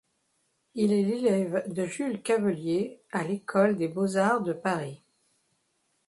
[0.73, 5.03] Il est l'élève de Jules Cavelier à l'École des beaux-arts de Paris.